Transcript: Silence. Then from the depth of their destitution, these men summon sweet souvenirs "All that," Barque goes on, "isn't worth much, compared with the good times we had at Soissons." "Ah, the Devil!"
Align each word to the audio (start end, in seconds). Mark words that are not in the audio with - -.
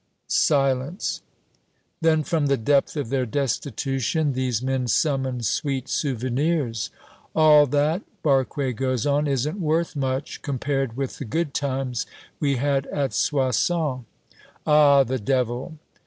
Silence. 0.25 1.21
Then 2.01 2.23
from 2.23 2.47
the 2.47 2.57
depth 2.57 2.97
of 2.97 3.09
their 3.09 3.27
destitution, 3.27 4.33
these 4.33 4.59
men 4.59 4.87
summon 4.87 5.43
sweet 5.43 5.87
souvenirs 5.87 6.89
"All 7.35 7.67
that," 7.67 8.01
Barque 8.23 8.75
goes 8.75 9.05
on, 9.05 9.27
"isn't 9.27 9.59
worth 9.61 9.95
much, 9.95 10.41
compared 10.41 10.97
with 10.97 11.19
the 11.19 11.25
good 11.25 11.53
times 11.53 12.07
we 12.39 12.55
had 12.55 12.87
at 12.87 13.13
Soissons." 13.13 14.05
"Ah, 14.65 15.03
the 15.03 15.19
Devil!" 15.19 15.77